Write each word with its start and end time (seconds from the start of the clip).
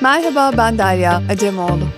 Merhaba 0.00 0.52
ben 0.56 0.78
Derya 0.78 1.22
Acemoğlu. 1.30 1.88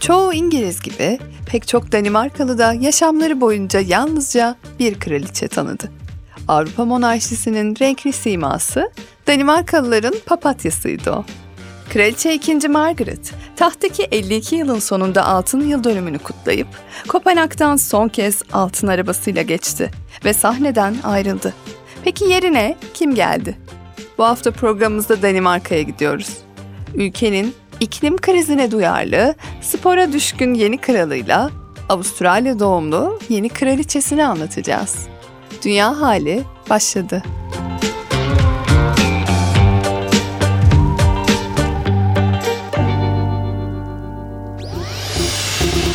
Çoğu 0.00 0.34
İngiliz 0.34 0.80
gibi 0.80 1.18
pek 1.46 1.68
çok 1.68 1.92
Danimarkalı 1.92 2.58
da 2.58 2.72
yaşamları 2.72 3.40
boyunca 3.40 3.80
yalnızca 3.80 4.56
bir 4.78 5.00
kraliçe 5.00 5.48
tanıdı. 5.48 6.01
Avrupa 6.48 6.84
monarşisinin 6.84 7.76
renkli 7.80 8.12
siması 8.12 8.90
Danimarkalıların 9.26 10.14
papatyasıydı 10.26 11.10
o. 11.10 11.24
Kraliçe 11.92 12.34
2. 12.34 12.68
Margaret, 12.68 13.32
tahttaki 13.56 14.02
52 14.02 14.56
yılın 14.56 14.78
sonunda 14.78 15.26
altın 15.26 15.60
yıl 15.60 15.84
dönümünü 15.84 16.18
kutlayıp 16.18 16.68
Kopenhag'dan 17.08 17.76
son 17.76 18.08
kez 18.08 18.42
altın 18.52 18.86
arabasıyla 18.86 19.42
geçti 19.42 19.90
ve 20.24 20.34
sahneden 20.34 20.96
ayrıldı. 21.04 21.54
Peki 22.04 22.24
yerine 22.24 22.76
kim 22.94 23.14
geldi? 23.14 23.58
Bu 24.18 24.24
hafta 24.24 24.50
programımızda 24.50 25.22
Danimarka'ya 25.22 25.82
gidiyoruz. 25.82 26.36
Ülkenin 26.94 27.54
iklim 27.80 28.16
krizine 28.16 28.70
duyarlı, 28.70 29.34
spora 29.60 30.12
düşkün 30.12 30.54
yeni 30.54 30.78
kralıyla 30.78 31.50
Avustralya 31.88 32.58
doğumlu 32.58 33.18
yeni 33.28 33.48
kraliçesini 33.48 34.26
anlatacağız. 34.26 35.11
Dünya 35.64 36.00
hali 36.00 36.44
başladı. 36.70 37.22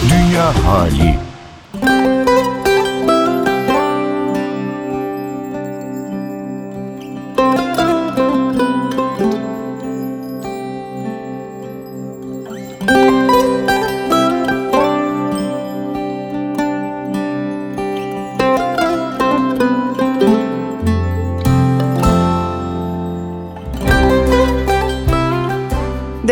Dünya 0.09 0.65
hali. 0.65 1.26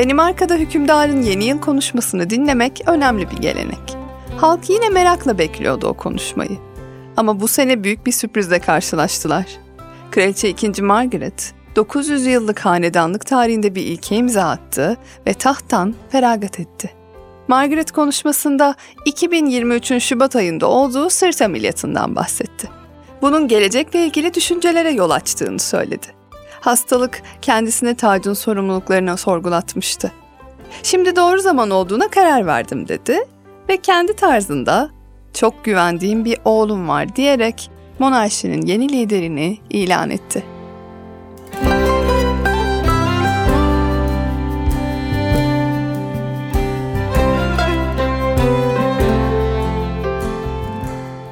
Danimarka'da 0.05 0.55
hükümdarın 0.55 1.21
yeni 1.21 1.45
yıl 1.45 1.61
konuşmasını 1.61 2.29
dinlemek 2.29 2.81
önemli 2.87 3.31
bir 3.31 3.37
gelenek. 3.37 3.97
Halk 4.37 4.69
yine 4.69 4.89
merakla 4.89 5.37
bekliyordu 5.37 5.87
o 5.87 5.93
konuşmayı. 5.93 6.57
Ama 7.17 7.39
bu 7.39 7.47
sene 7.47 7.83
büyük 7.83 8.05
bir 8.05 8.11
sürprizle 8.11 8.59
karşılaştılar. 8.59 9.45
Kraliçe 10.11 10.49
2. 10.49 10.81
Margaret, 10.81 11.53
900 11.75 12.25
yıllık 12.25 12.59
hanedanlık 12.59 13.25
tarihinde 13.25 13.75
bir 13.75 13.81
ilke 13.83 14.15
imza 14.15 14.43
attı 14.43 14.97
ve 15.27 15.33
tahttan 15.33 15.95
feragat 16.09 16.59
etti. 16.59 16.91
Margaret 17.47 17.91
konuşmasında 17.91 18.75
2023'ün 19.05 19.99
Şubat 19.99 20.35
ayında 20.35 20.67
olduğu 20.67 21.09
sırt 21.09 21.41
ameliyatından 21.41 22.15
bahsetti. 22.15 22.69
Bunun 23.21 23.47
gelecekle 23.47 24.05
ilgili 24.05 24.33
düşüncelere 24.33 24.91
yol 24.91 25.09
açtığını 25.09 25.59
söyledi. 25.59 26.07
Hastalık 26.65 27.21
kendisine 27.41 27.95
tacın 27.95 28.33
sorumluluklarını 28.33 29.17
sorgulatmıştı. 29.17 30.11
Şimdi 30.83 31.15
doğru 31.15 31.39
zaman 31.39 31.69
olduğuna 31.69 32.07
karar 32.07 32.45
verdim 32.45 32.87
dedi 32.87 33.19
ve 33.69 33.77
kendi 33.77 34.15
tarzında 34.15 34.89
çok 35.33 35.65
güvendiğim 35.65 36.25
bir 36.25 36.37
oğlum 36.45 36.87
var 36.87 37.15
diyerek 37.15 37.71
monarşinin 37.99 38.65
yeni 38.65 38.89
liderini 38.89 39.57
ilan 39.69 40.09
etti. 40.09 40.54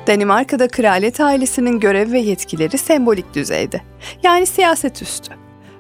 Danimarka'da 0.08 0.68
kraliyet 0.68 1.19
ailesinin 1.19 1.80
görev 1.80 2.12
ve 2.12 2.19
yetkileri 2.19 2.78
sembolik 2.78 3.34
düzeyde. 3.34 3.81
Yani 4.24 4.46
siyaset 4.46 5.02
üstü. 5.02 5.34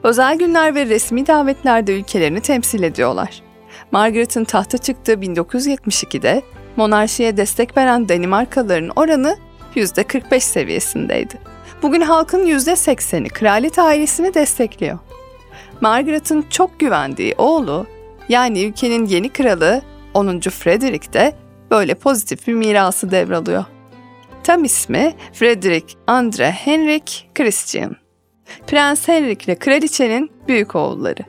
Özel 0.03 0.37
günler 0.37 0.75
ve 0.75 0.85
resmi 0.85 1.27
davetlerde 1.27 1.99
ülkelerini 1.99 2.41
temsil 2.41 2.83
ediyorlar. 2.83 3.41
Margaret'ın 3.91 4.43
tahta 4.43 4.77
çıktığı 4.77 5.13
1972'de 5.13 6.41
monarşiye 6.75 7.37
destek 7.37 7.77
veren 7.77 8.09
Danimarkalıların 8.09 8.91
oranı 8.95 9.37
%45 9.75 10.39
seviyesindeydi. 10.39 11.39
Bugün 11.81 12.01
halkın 12.01 12.47
%80'i 12.47 13.29
kraliyet 13.29 13.79
ailesini 13.79 14.33
destekliyor. 14.33 14.99
Margaret'ın 15.81 16.45
çok 16.49 16.79
güvendiği 16.79 17.35
oğlu, 17.37 17.87
yani 18.29 18.63
ülkenin 18.63 19.05
yeni 19.05 19.29
kralı 19.29 19.81
10. 20.13 20.39
Frederick 20.39 21.13
de 21.13 21.33
böyle 21.71 21.93
pozitif 21.93 22.47
bir 22.47 22.53
mirası 22.53 23.11
devralıyor. 23.11 23.65
Tam 24.43 24.63
ismi 24.63 25.13
Frederick 25.33 25.93
Andre 26.07 26.51
Henrik 26.51 27.29
Christian. 27.35 27.95
Prens 28.67 29.07
Henrik 29.07 29.43
ile 29.43 29.55
kraliçenin 29.55 30.31
büyük 30.47 30.75
oğulları. 30.75 31.21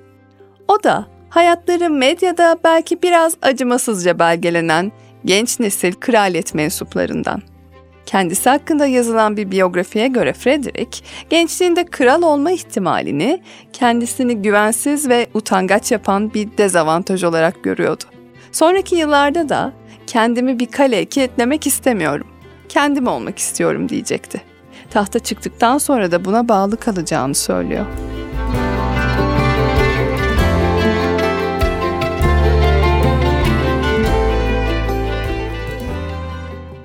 O 0.69 0.83
da 0.83 1.07
hayatları 1.29 1.91
medyada 1.91 2.59
belki 2.65 3.03
biraz 3.03 3.37
acımasızca 3.43 4.19
belgelenen 4.19 4.93
genç 5.25 5.61
nesil 5.61 5.93
kraliyet 5.93 6.55
mensuplarından. 6.55 7.43
Kendisi 8.07 8.49
hakkında 8.49 8.87
yazılan 8.87 9.37
bir 9.37 9.51
biyografiye 9.51 10.09
göre 10.09 10.33
Frederick, 10.33 11.05
gençliğinde 11.31 11.85
kral 11.85 12.23
olma 12.23 12.51
ihtimalini 12.51 13.43
kendisini 13.73 14.43
güvensiz 14.43 15.09
ve 15.09 15.27
utangaç 15.35 15.93
yapan 15.93 16.35
bir 16.35 16.59
dezavantaj 16.59 17.25
olarak 17.25 17.65
görüyordu. 17.65 18.05
Sonraki 18.53 18.97
yıllarda 18.97 19.49
da 19.49 19.73
kendimi 20.07 20.59
bir 20.59 20.67
kaleye 20.67 21.05
kilitlemek 21.05 21.67
istemiyorum 21.67 22.34
kendim 22.75 23.07
olmak 23.07 23.39
istiyorum 23.39 23.89
diyecekti. 23.89 24.43
Tahta 24.91 25.19
çıktıktan 25.19 25.79
sonra 25.79 26.13
da 26.13 26.25
buna 26.25 26.49
bağlı 26.49 26.77
kalacağını 26.77 27.35
söylüyor. 27.35 27.87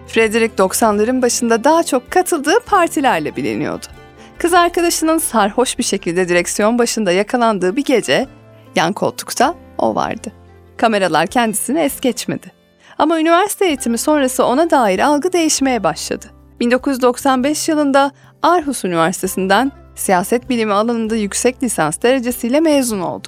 Frederick 0.08 0.56
90'ların 0.56 1.22
başında 1.22 1.64
daha 1.64 1.84
çok 1.84 2.12
katıldığı 2.12 2.60
partilerle 2.66 3.36
biliniyordu. 3.36 3.86
Kız 4.38 4.54
arkadaşının 4.54 5.18
sarhoş 5.18 5.78
bir 5.78 5.84
şekilde 5.84 6.30
direksiyon 6.30 6.78
başında 6.78 7.12
yakalandığı 7.12 7.76
bir 7.76 7.84
gece 7.84 8.28
yan 8.76 8.94
koltukta 8.94 9.56
o 9.78 9.96
vardı. 9.96 10.32
Kameralar 10.78 11.28
kendisini 11.28 11.80
es 11.80 12.00
geçmedi. 12.00 12.59
Ama 13.00 13.20
üniversite 13.20 13.66
eğitimi 13.66 13.98
sonrası 13.98 14.46
ona 14.46 14.70
dair 14.70 15.00
algı 15.00 15.34
değişmeye 15.34 15.84
başladı. 15.84 16.26
1995 16.60 17.70
yılında 17.70 18.12
Aarhus 18.42 18.86
Üniversitesi'nden 18.86 19.72
siyaset 19.96 20.50
bilimi 20.50 20.74
alanında 20.74 21.16
yüksek 21.16 21.64
lisans 21.64 22.02
derecesiyle 22.02 22.60
mezun 22.60 23.00
oldu. 23.00 23.28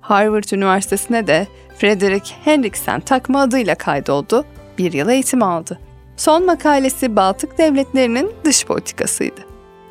Harvard 0.00 0.50
Üniversitesi'ne 0.52 1.26
de 1.26 1.46
Frederick 1.78 2.34
Henriksen 2.44 3.00
takma 3.00 3.40
adıyla 3.40 3.74
kaydoldu, 3.74 4.44
bir 4.78 4.92
yıl 4.92 5.08
eğitim 5.08 5.42
aldı. 5.42 5.78
Son 6.16 6.46
makalesi 6.46 7.16
Baltık 7.16 7.58
devletlerinin 7.58 8.32
dış 8.44 8.66
politikasıydı. 8.66 9.40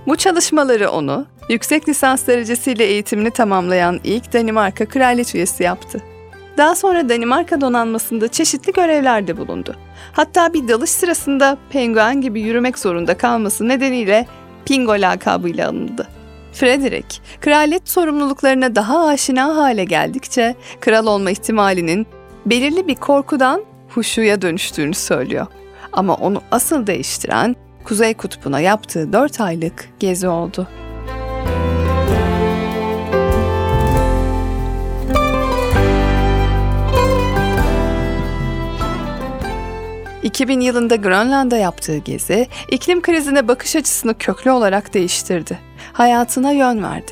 Bu 0.07 0.16
çalışmaları 0.16 0.90
onu 0.90 1.25
yüksek 1.50 1.90
lisans 1.90 2.28
derecesiyle 2.28 2.84
eğitimini 2.84 3.31
tamamlayan 3.31 3.99
ilk 4.03 4.34
Danimarka 4.34 4.85
kraliyet 4.85 5.35
üyesi 5.35 5.64
yaptı. 5.64 6.13
Daha 6.58 6.76
sonra 6.76 7.09
Danimarka 7.09 7.61
donanmasında 7.61 8.28
çeşitli 8.28 8.73
görevlerde 8.73 9.38
bulundu. 9.38 9.76
Hatta 10.11 10.53
bir 10.53 10.67
dalış 10.67 10.90
sırasında 10.90 11.58
penguen 11.70 12.22
gibi 12.22 12.41
yürümek 12.41 12.79
zorunda 12.79 13.17
kalması 13.17 13.67
nedeniyle 13.67 14.28
Pingo 14.66 14.94
lakabıyla 14.94 15.70
anıldı. 15.70 16.08
Frederick, 16.53 17.17
kraliyet 17.41 17.90
sorumluluklarına 17.90 18.76
daha 18.76 19.08
aşina 19.08 19.55
hale 19.55 19.84
geldikçe 19.84 20.55
kral 20.79 21.08
olma 21.08 21.32
ihtimalinin 21.32 22.08
belirli 22.46 22.88
bir 22.88 22.96
korkudan 22.96 23.61
huşuya 23.90 24.41
dönüştüğünü 24.41 24.94
söylüyor. 24.94 25.47
Ama 25.94 26.16
onu 26.16 26.41
asıl 26.52 26.88
değiştiren 26.88 27.55
Kuzey 27.84 28.14
Kutbu'na 28.14 28.59
yaptığı 28.59 29.14
4 29.14 29.41
aylık 29.41 29.90
gezi 30.00 30.28
oldu. 30.28 30.67
2000 40.34 40.59
yılında 40.59 40.96
Grönland'a 40.96 41.58
yaptığı 41.58 41.97
gezi, 41.97 42.47
iklim 42.72 43.02
krizine 43.02 43.47
bakış 43.47 43.76
açısını 43.76 44.18
köklü 44.18 44.52
olarak 44.52 44.94
değiştirdi. 44.94 45.59
Hayatına 45.94 46.52
yön 46.52 46.84
verdi. 46.84 47.12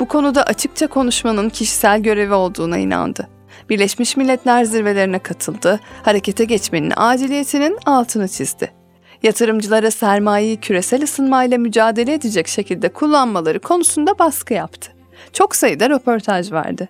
bu 0.00 0.08
konuda 0.08 0.42
açıkça 0.42 0.86
konuşmanın 0.86 1.48
kişisel 1.48 2.02
görevi 2.02 2.34
olduğuna 2.34 2.78
inandı. 2.78 3.28
Birleşmiş 3.70 4.16
Milletler 4.16 4.64
zirvelerine 4.64 5.18
katıldı, 5.18 5.80
harekete 6.02 6.44
geçmenin 6.44 6.92
aciliyetinin 6.96 7.78
altını 7.86 8.28
çizdi. 8.28 8.72
Yatırımcılara 9.22 9.90
sermayeyi 9.90 10.56
küresel 10.56 11.02
ısınmayla 11.02 11.58
mücadele 11.58 12.14
edecek 12.14 12.48
şekilde 12.48 12.88
kullanmaları 12.88 13.60
konusunda 13.60 14.18
baskı 14.18 14.54
yaptı. 14.54 14.92
Çok 15.32 15.56
sayıda 15.56 15.90
röportaj 15.90 16.52
verdi. 16.52 16.88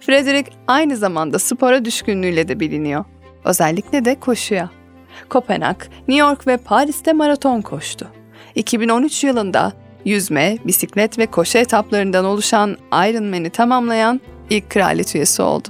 Frederick 0.00 0.52
aynı 0.66 0.96
zamanda 0.96 1.38
spora 1.38 1.84
düşkünlüğüyle 1.84 2.48
de 2.48 2.60
biliniyor. 2.60 3.04
Özellikle 3.44 4.04
de 4.04 4.20
koşuya. 4.20 4.83
Kopenhag, 5.28 5.76
New 6.08 6.26
York 6.28 6.46
ve 6.46 6.56
Paris'te 6.56 7.12
maraton 7.12 7.60
koştu. 7.60 8.08
2013 8.54 9.24
yılında 9.24 9.72
yüzme, 10.04 10.58
bisiklet 10.64 11.18
ve 11.18 11.26
koşu 11.26 11.58
etaplarından 11.58 12.24
oluşan 12.24 12.76
Ironman'i 12.92 13.50
tamamlayan 13.50 14.20
ilk 14.50 14.70
kraliyet 14.70 15.14
üyesi 15.14 15.42
oldu. 15.42 15.68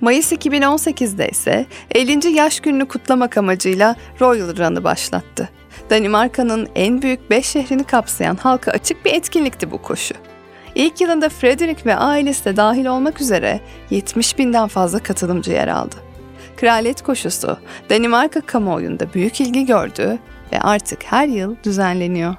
Mayıs 0.00 0.32
2018'de 0.32 1.28
ise 1.28 1.66
50. 1.94 2.28
yaş 2.28 2.60
gününü 2.60 2.88
kutlamak 2.88 3.38
amacıyla 3.38 3.96
Royal 4.20 4.56
Run'ı 4.56 4.84
başlattı. 4.84 5.48
Danimarka'nın 5.90 6.68
en 6.74 7.02
büyük 7.02 7.30
5 7.30 7.46
şehrini 7.46 7.84
kapsayan 7.84 8.36
halka 8.36 8.70
açık 8.70 9.04
bir 9.04 9.12
etkinlikti 9.12 9.70
bu 9.70 9.82
koşu. 9.82 10.14
İlk 10.74 11.00
yılında 11.00 11.28
Frederick 11.28 11.84
ve 11.86 11.96
ailesi 11.96 12.44
de 12.44 12.56
dahil 12.56 12.86
olmak 12.86 13.20
üzere 13.20 13.60
70 13.90 14.38
binden 14.38 14.68
fazla 14.68 14.98
katılımcı 14.98 15.52
yer 15.52 15.68
aldı. 15.68 15.96
Kraliyet 16.60 17.02
koşusu 17.02 17.56
Danimarka 17.90 18.40
kamuoyunda 18.40 19.14
büyük 19.14 19.40
ilgi 19.40 19.66
gördü 19.66 20.18
ve 20.52 20.60
artık 20.60 21.04
her 21.04 21.26
yıl 21.26 21.56
düzenleniyor. 21.64 22.34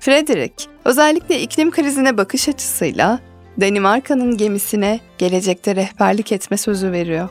Frederick 0.00 0.64
özellikle 0.84 1.40
iklim 1.40 1.70
krizine 1.70 2.16
bakış 2.16 2.48
açısıyla 2.48 3.18
Danimarka'nın 3.60 4.36
gemisine 4.36 5.00
gelecekte 5.18 5.76
rehberlik 5.76 6.32
etme 6.32 6.56
sözü 6.56 6.92
veriyor. 6.92 7.28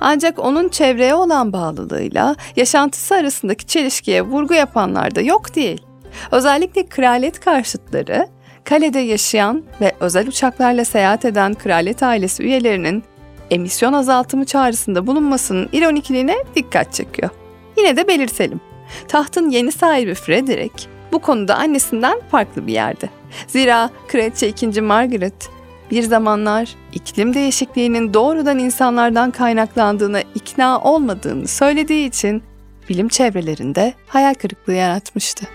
Ancak 0.00 0.38
onun 0.38 0.68
çevreye 0.68 1.14
olan 1.14 1.52
bağlılığıyla 1.52 2.36
yaşantısı 2.56 3.14
arasındaki 3.14 3.66
çelişkiye 3.66 4.22
vurgu 4.22 4.54
yapanlar 4.54 5.14
da 5.14 5.20
yok 5.20 5.54
değil. 5.54 5.82
Özellikle 6.30 6.86
kraliyet 6.86 7.40
karşıtları 7.40 8.28
kalede 8.64 8.98
yaşayan 8.98 9.64
ve 9.80 9.92
özel 10.00 10.28
uçaklarla 10.28 10.84
seyahat 10.84 11.24
eden 11.24 11.54
kraliyet 11.54 12.02
ailesi 12.02 12.42
üyelerinin 12.42 13.04
emisyon 13.50 13.92
azaltımı 13.92 14.44
çağrısında 14.44 15.06
bulunmasının 15.06 15.68
ironikliğine 15.72 16.36
dikkat 16.54 16.92
çekiyor. 16.92 17.30
Yine 17.78 17.96
de 17.96 18.08
belirtelim. 18.08 18.60
Tahtın 19.08 19.50
yeni 19.50 19.72
sahibi 19.72 20.14
Frederick 20.14 20.88
bu 21.12 21.18
konuda 21.18 21.56
annesinden 21.56 22.20
farklı 22.30 22.66
bir 22.66 22.72
yerde. 22.72 23.08
Zira 23.46 23.90
Kraliçe 24.08 24.48
2. 24.48 24.80
Margaret 24.80 25.50
bir 25.90 26.02
zamanlar 26.02 26.74
iklim 26.92 27.34
değişikliğinin 27.34 28.14
doğrudan 28.14 28.58
insanlardan 28.58 29.30
kaynaklandığına 29.30 30.20
ikna 30.34 30.80
olmadığını 30.80 31.48
söylediği 31.48 32.08
için 32.08 32.42
bilim 32.88 33.08
çevrelerinde 33.08 33.94
hayal 34.06 34.34
kırıklığı 34.34 34.74
yaratmıştı. 34.74 35.46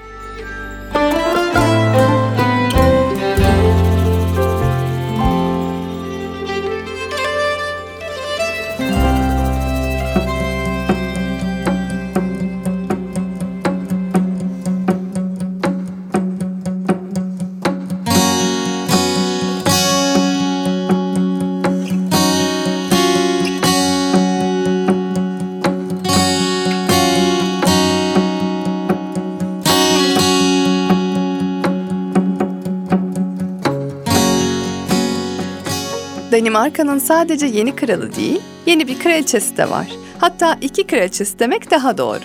Danimarka'nın 36.31 36.99
sadece 36.99 37.45
yeni 37.45 37.75
kralı 37.75 38.15
değil, 38.15 38.41
yeni 38.65 38.87
bir 38.87 38.99
kraliçesi 38.99 39.57
de 39.57 39.69
var. 39.69 39.87
Hatta 40.17 40.57
iki 40.61 40.87
kraliçesi 40.87 41.39
demek 41.39 41.71
daha 41.71 41.97
doğru. 41.97 42.23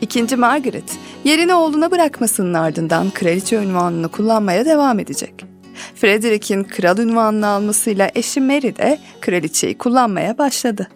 İkinci 0.00 0.36
Margaret, 0.36 0.98
yerini 1.24 1.54
oğluna 1.54 1.90
bırakmasının 1.90 2.54
ardından 2.54 3.10
kraliçe 3.10 3.56
ünvanını 3.56 4.08
kullanmaya 4.08 4.64
devam 4.64 4.98
edecek. 4.98 5.34
Frederick'in 5.94 6.64
kral 6.64 6.98
ünvanını 6.98 7.46
almasıyla 7.46 8.10
eşi 8.14 8.40
Mary 8.40 8.76
de 8.76 8.98
kraliçeyi 9.20 9.78
kullanmaya 9.78 10.38
başladı. 10.38 10.88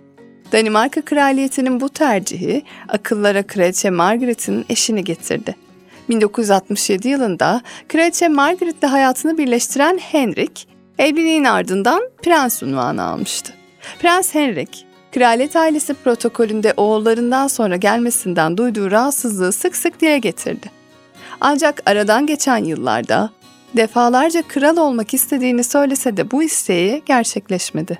Danimarka 0.52 1.02
kraliyetinin 1.02 1.80
bu 1.80 1.88
tercihi 1.88 2.62
akıllara 2.88 3.42
kraliçe 3.42 3.90
Margaret'in 3.90 4.64
eşini 4.68 5.04
getirdi. 5.04 5.56
1967 6.08 7.08
yılında 7.08 7.62
kraliçe 7.88 8.28
Margaret'le 8.28 8.86
hayatını 8.86 9.38
birleştiren 9.38 9.98
Henrik, 9.98 10.69
Evliliğin 11.00 11.44
ardından 11.44 12.02
prens 12.22 12.62
unvanı 12.62 13.02
almıştı. 13.02 13.52
Prens 13.98 14.34
Henrik, 14.34 14.86
kraliyet 15.12 15.56
ailesi 15.56 15.94
protokolünde 15.94 16.74
oğullarından 16.76 17.46
sonra 17.46 17.76
gelmesinden 17.76 18.56
duyduğu 18.56 18.90
rahatsızlığı 18.90 19.52
sık 19.52 19.76
sık 19.76 20.00
dile 20.00 20.18
getirdi. 20.18 20.70
Ancak 21.40 21.82
aradan 21.86 22.26
geçen 22.26 22.64
yıllarda 22.64 23.30
defalarca 23.76 24.42
kral 24.42 24.76
olmak 24.76 25.14
istediğini 25.14 25.64
söylese 25.64 26.16
de 26.16 26.30
bu 26.30 26.42
isteği 26.42 27.02
gerçekleşmedi. 27.06 27.98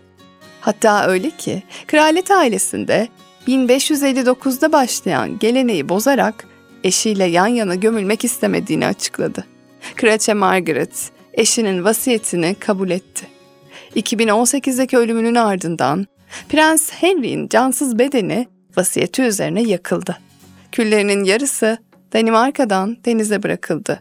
Hatta 0.61 1.07
öyle 1.07 1.31
ki 1.31 1.63
kraliyet 1.87 2.31
ailesinde 2.31 3.09
1559'da 3.49 4.73
başlayan 4.73 5.39
geleneği 5.39 5.89
bozarak 5.89 6.47
eşiyle 6.85 7.25
yan 7.25 7.47
yana 7.47 7.75
gömülmek 7.75 8.25
istemediğini 8.25 8.87
açıkladı. 8.87 9.45
Kraliçe 9.97 10.35
Margaret 10.35 11.20
eşinin 11.41 11.85
vasiyetini 11.85 12.55
kabul 12.55 12.91
etti. 12.91 13.27
2018'deki 13.97 14.99
ölümünün 14.99 15.35
ardından 15.35 16.07
Prens 16.49 16.91
Henry'in 16.93 17.49
cansız 17.49 17.99
bedeni 17.99 18.47
vasiyeti 18.77 19.23
üzerine 19.23 19.63
yakıldı. 19.63 20.19
Küllerinin 20.73 21.25
yarısı 21.25 21.79
Danimarka'dan 22.13 22.97
denize 23.05 23.43
bırakıldı. 23.43 24.01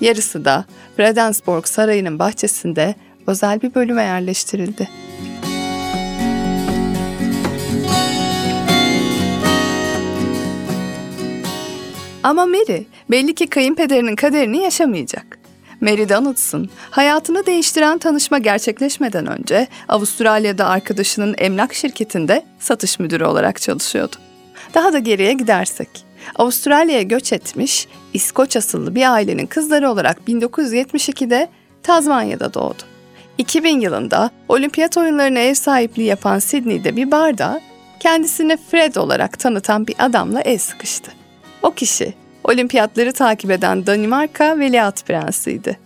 Yarısı 0.00 0.44
da 0.44 0.64
Fredensborg 0.96 1.66
Sarayı'nın 1.66 2.18
bahçesinde 2.18 2.94
özel 3.26 3.62
bir 3.62 3.74
bölüme 3.74 4.02
yerleştirildi. 4.02 4.88
Ama 12.22 12.46
Mary 12.46 12.82
belli 13.10 13.34
ki 13.34 13.46
kayınpederinin 13.46 14.16
kaderini 14.16 14.62
yaşamayacak. 14.62 15.39
Mary 15.80 16.08
Donaldson, 16.08 16.68
hayatını 16.90 17.46
değiştiren 17.46 17.98
tanışma 17.98 18.38
gerçekleşmeden 18.38 19.26
önce 19.26 19.66
Avustralya'da 19.88 20.66
arkadaşının 20.66 21.34
emlak 21.38 21.74
şirketinde 21.74 22.44
satış 22.58 22.98
müdürü 22.98 23.24
olarak 23.24 23.60
çalışıyordu. 23.60 24.16
Daha 24.74 24.92
da 24.92 24.98
geriye 24.98 25.32
gidersek, 25.32 25.88
Avustralya'ya 26.36 27.02
göç 27.02 27.32
etmiş, 27.32 27.88
İskoç 28.14 28.56
asıllı 28.56 28.94
bir 28.94 29.12
ailenin 29.12 29.46
kızları 29.46 29.90
olarak 29.90 30.18
1972'de 30.28 31.48
Tazmanya'da 31.82 32.54
doğdu. 32.54 32.82
2000 33.38 33.80
yılında 33.80 34.30
olimpiyat 34.48 34.96
oyunlarına 34.96 35.38
ev 35.38 35.54
sahipliği 35.54 36.04
yapan 36.04 36.38
Sydney'de 36.38 36.96
bir 36.96 37.10
barda 37.10 37.60
kendisini 38.00 38.56
Fred 38.70 38.94
olarak 38.94 39.38
tanıtan 39.38 39.86
bir 39.86 39.94
adamla 39.98 40.40
el 40.40 40.58
sıkıştı. 40.58 41.12
O 41.62 41.70
kişi 41.70 42.14
olimpiyatları 42.44 43.12
takip 43.12 43.50
eden 43.50 43.86
Danimarka 43.86 44.58
veliaht 44.58 45.06
prensiydi. 45.06 45.78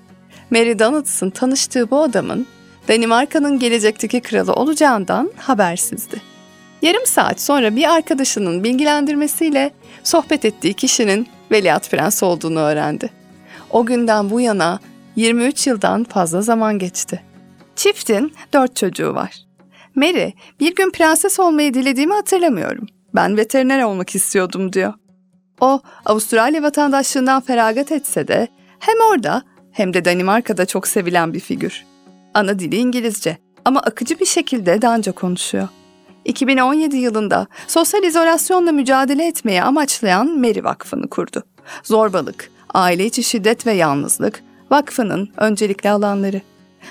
Mary 0.50 0.78
Donaldson 0.78 1.30
tanıştığı 1.30 1.90
bu 1.90 2.02
adamın 2.02 2.46
Danimarka'nın 2.88 3.58
gelecekteki 3.58 4.20
kralı 4.20 4.52
olacağından 4.52 5.30
habersizdi. 5.36 6.22
Yarım 6.82 7.06
saat 7.06 7.40
sonra 7.40 7.76
bir 7.76 7.94
arkadaşının 7.94 8.64
bilgilendirmesiyle 8.64 9.70
sohbet 10.02 10.44
ettiği 10.44 10.74
kişinin 10.74 11.26
veliaht 11.50 11.90
prens 11.90 12.22
olduğunu 12.22 12.58
öğrendi. 12.58 13.10
O 13.70 13.86
günden 13.86 14.30
bu 14.30 14.40
yana 14.40 14.78
23 15.16 15.66
yıldan 15.66 16.04
fazla 16.04 16.42
zaman 16.42 16.78
geçti. 16.78 17.22
Çiftin 17.76 18.34
dört 18.52 18.76
çocuğu 18.76 19.14
var. 19.14 19.34
Mary, 19.94 20.30
bir 20.60 20.74
gün 20.74 20.90
prenses 20.90 21.40
olmayı 21.40 21.74
dilediğimi 21.74 22.14
hatırlamıyorum. 22.14 22.86
Ben 23.14 23.36
veteriner 23.36 23.82
olmak 23.82 24.14
istiyordum 24.14 24.72
diyor. 24.72 24.92
O 25.60 25.80
Avustralya 26.04 26.62
vatandaşlığından 26.62 27.40
feragat 27.40 27.92
etse 27.92 28.28
de 28.28 28.48
hem 28.78 28.96
orada 29.12 29.42
hem 29.72 29.94
de 29.94 30.04
Danimarka'da 30.04 30.66
çok 30.66 30.86
sevilen 30.86 31.34
bir 31.34 31.40
figür. 31.40 31.84
Ana 32.34 32.58
dili 32.58 32.76
İngilizce 32.76 33.38
ama 33.64 33.80
akıcı 33.80 34.20
bir 34.20 34.26
şekilde 34.26 34.82
Danca 34.82 35.12
konuşuyor. 35.12 35.68
2017 36.24 36.96
yılında 36.96 37.46
sosyal 37.66 38.04
izolasyonla 38.04 38.72
mücadele 38.72 39.26
etmeye 39.26 39.62
amaçlayan 39.62 40.38
Mary 40.38 40.64
Vakfı'nı 40.64 41.08
kurdu. 41.08 41.42
Zorbalık, 41.82 42.50
aile 42.74 43.04
içi 43.04 43.22
şiddet 43.22 43.66
ve 43.66 43.72
yalnızlık 43.72 44.42
vakfının 44.70 45.28
öncelikli 45.36 45.90
alanları. 45.90 46.40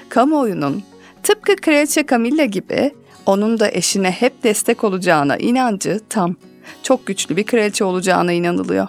kamuoyunun 0.10 0.84
tıpkı 1.24 1.55
Kraliçe 1.55 2.05
Camilla 2.05 2.46
gibi 2.46 2.91
onun 3.25 3.60
da 3.60 3.72
eşine 3.72 4.12
hep 4.12 4.43
destek 4.43 4.84
olacağına 4.84 5.38
inancı 5.38 6.00
tam. 6.10 6.36
Çok 6.84 7.05
güçlü 7.05 7.38
bir 7.38 7.43
kraliçe 7.43 7.84
olacağına 7.84 8.32
inanılıyor. 8.32 8.88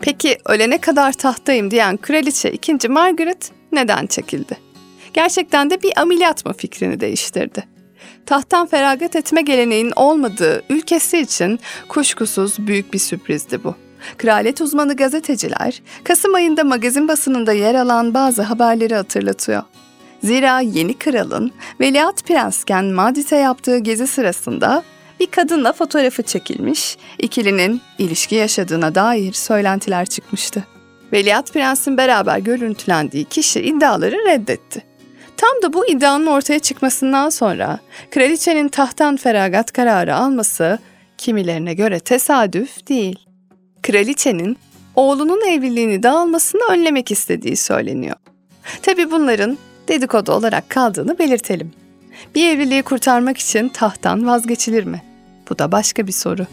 Peki 0.00 0.38
ölene 0.46 0.78
kadar 0.78 1.12
tahtayım 1.12 1.70
diyen 1.70 1.96
kraliçe 1.96 2.52
2. 2.52 2.88
Margaret 2.88 3.52
neden 3.72 4.06
çekildi? 4.06 4.56
Gerçekten 5.14 5.70
de 5.70 5.82
bir 5.82 6.00
ameliyat 6.00 6.46
mı 6.46 6.52
fikrini 6.52 7.00
değiştirdi? 7.00 7.64
Tahttan 8.26 8.66
feragat 8.66 9.16
etme 9.16 9.42
geleneğinin 9.42 9.92
olmadığı 9.96 10.62
ülkesi 10.70 11.18
için 11.18 11.60
kuşkusuz 11.88 12.66
büyük 12.66 12.92
bir 12.92 12.98
sürprizdi 12.98 13.64
bu. 13.64 13.74
Kraliyet 14.18 14.60
uzmanı 14.60 14.96
gazeteciler, 14.96 15.82
Kasım 16.04 16.34
ayında 16.34 16.64
magazin 16.64 17.08
basınında 17.08 17.52
yer 17.52 17.74
alan 17.74 18.14
bazı 18.14 18.42
haberleri 18.42 18.94
hatırlatıyor. 18.94 19.62
Zira 20.24 20.60
yeni 20.60 20.94
kralın 20.94 21.52
Veliaht 21.80 22.24
Prensken 22.24 22.84
Madrid'e 22.84 23.36
yaptığı 23.36 23.78
gezi 23.78 24.06
sırasında 24.06 24.82
bir 25.20 25.26
kadınla 25.26 25.72
fotoğrafı 25.72 26.22
çekilmiş, 26.22 26.96
ikilinin 27.18 27.80
ilişki 27.98 28.34
yaşadığına 28.34 28.94
dair 28.94 29.32
söylentiler 29.32 30.06
çıkmıştı. 30.06 30.64
Veliaht 31.12 31.52
Prens'in 31.52 31.96
beraber 31.96 32.38
görüntülendiği 32.38 33.24
kişi 33.24 33.60
iddiaları 33.60 34.16
reddetti. 34.26 34.84
Tam 35.36 35.62
da 35.62 35.72
bu 35.72 35.86
iddianın 35.86 36.26
ortaya 36.26 36.58
çıkmasından 36.58 37.30
sonra 37.30 37.78
kraliçenin 38.10 38.68
tahttan 38.68 39.16
feragat 39.16 39.72
kararı 39.72 40.16
alması 40.16 40.78
kimilerine 41.18 41.74
göre 41.74 42.00
tesadüf 42.00 42.88
değil. 42.88 43.18
Kraliçenin 43.82 44.56
oğlunun 44.96 45.48
evliliğini 45.48 46.02
dağılmasını 46.02 46.62
önlemek 46.70 47.10
istediği 47.10 47.56
söyleniyor. 47.56 48.16
Tabi 48.82 49.10
bunların 49.10 49.58
dedikodu 49.88 50.32
olarak 50.32 50.70
kaldığını 50.70 51.18
belirtelim. 51.18 51.72
Bir 52.34 52.48
evliliği 52.48 52.82
kurtarmak 52.82 53.38
için 53.38 53.68
tahttan 53.68 54.26
vazgeçilir 54.26 54.84
mi? 54.84 55.02
Bu 55.50 55.58
da 55.58 55.72
başka 55.72 56.06
bir 56.06 56.12
soru. 56.12 56.46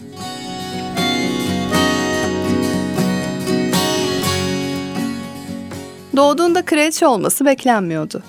Doğduğunda 6.16 6.62
kraliçe 6.62 7.08
olması 7.08 7.46
beklenmiyordu. 7.46 8.24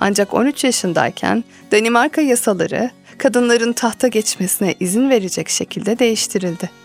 Ancak 0.00 0.34
13 0.34 0.64
yaşındayken 0.64 1.44
Danimarka 1.72 2.20
yasaları 2.20 2.90
kadınların 3.18 3.72
tahta 3.72 4.08
geçmesine 4.08 4.74
izin 4.80 5.10
verecek 5.10 5.48
şekilde 5.48 5.98
değiştirildi. 5.98 6.81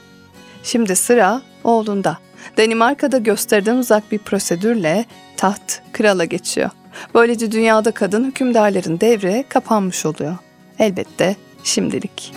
Şimdi 0.63 0.95
sıra 0.95 1.41
oğlunda. 1.63 2.17
Danimarka'da 2.57 3.17
gösteriden 3.17 3.75
uzak 3.75 4.11
bir 4.11 4.19
prosedürle 4.19 5.05
taht 5.37 5.81
krala 5.93 6.25
geçiyor. 6.25 6.69
Böylece 7.13 7.51
dünyada 7.51 7.91
kadın 7.91 8.23
hükümdarların 8.23 8.99
devri 8.99 9.45
kapanmış 9.49 10.05
oluyor. 10.05 10.35
Elbette 10.79 11.35
şimdilik. 11.63 12.33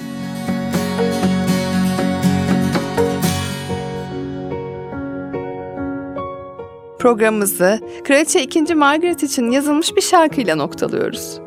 Programımızı 6.99 7.81
Kraliçe 8.05 8.43
2. 8.43 8.75
Margaret 8.75 9.23
için 9.23 9.51
yazılmış 9.51 9.97
bir 9.97 10.01
şarkıyla 10.01 10.57
noktalıyoruz. 10.57 11.41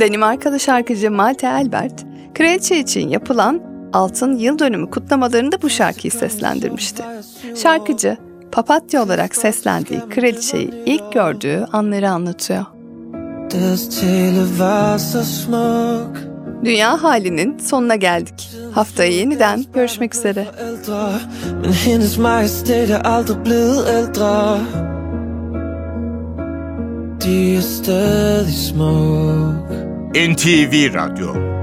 Danimarkalı 0.00 0.60
şarkıcı 0.60 1.10
Malte 1.10 1.48
Albert, 1.48 2.04
Kraliçe 2.34 2.78
için 2.78 3.08
yapılan 3.08 3.73
Altın 3.94 4.36
Yıl 4.36 4.58
Dönümü 4.58 4.90
kutlamalarında 4.90 5.62
bu 5.62 5.70
şarkıyı 5.70 6.10
seslendirmişti. 6.10 7.02
Şarkıcı, 7.56 8.16
papatya 8.52 9.02
olarak 9.02 9.36
seslendiği 9.36 10.00
kraliçeyi 10.10 10.70
ilk 10.86 11.12
gördüğü 11.12 11.66
anları 11.72 12.10
anlatıyor. 12.10 12.64
Dünya 16.64 17.02
halinin 17.02 17.58
sonuna 17.58 17.96
geldik. 17.96 18.50
Haftaya 18.72 19.10
yeniden 19.10 19.64
görüşmek 19.74 20.14
üzere. 20.14 20.46
Men 21.62 21.72
hendes 21.72 22.18
majestæt 22.18 22.90
er 22.90 23.04
aldrig 23.04 23.46
blevet 23.46 23.88
ældre 23.88 24.60
De 27.20 27.56
er 27.56 27.60
stadig 27.60 28.54
smuk 28.54 29.70
NTV 30.14 30.94
Radyo 30.94 31.53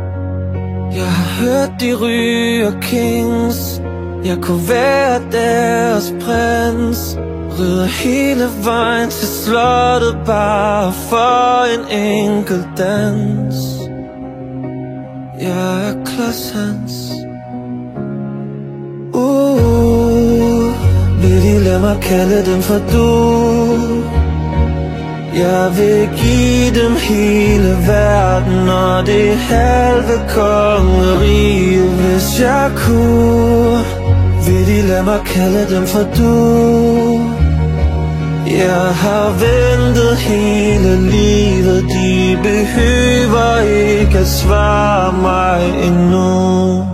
Jeg 0.95 1.12
har 1.12 1.43
hørt 1.43 1.71
de 1.79 1.93
ryger 1.95 2.71
kings. 2.81 3.81
Jeg 4.25 4.38
kunne 4.41 4.69
være 4.69 5.21
deres 5.31 6.13
prins. 6.21 7.17
Rider 7.60 7.86
hele 7.86 8.50
vejen 8.63 9.10
til 9.10 9.27
slottet 9.27 10.17
Bare 10.25 10.93
for 10.93 11.65
en 11.74 12.00
enkelt 12.00 12.67
dans. 12.77 13.55
Jeg 15.41 15.89
er 15.89 15.93
klods 16.05 16.51
hans. 16.51 17.12
Uh, 19.13 20.74
vil 21.21 21.41
de 21.43 21.63
lade 21.63 21.79
mig 21.79 21.98
kalde 22.01 22.45
dem 22.45 22.62
for 22.62 22.79
du? 22.93 24.20
Jeg 25.35 25.71
vil 25.77 26.09
give 26.17 26.83
dem 26.83 26.95
hele 26.95 27.77
verden 27.88 28.69
Og 28.69 29.05
det 29.05 29.38
halve 29.38 30.17
kongerige 30.29 31.89
Hvis 31.89 32.41
jeg 32.41 32.71
kunne. 32.75 33.83
Vil 34.47 34.67
de 34.67 34.88
lade 34.88 35.03
mig 35.03 35.21
kalde 35.25 35.75
dem 35.75 35.88
for 35.88 36.05
du? 36.17 37.41
Jeg 38.57 38.95
har 38.95 39.29
ventet 39.29 40.17
hele 40.17 41.09
livet 41.09 41.83
De 41.83 42.38
behøver 42.43 43.59
ikke 43.59 44.17
at 44.17 44.27
svare 44.27 45.13
mig 45.13 45.85
endnu. 45.88 46.90